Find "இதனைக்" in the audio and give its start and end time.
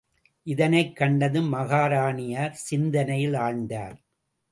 0.43-0.95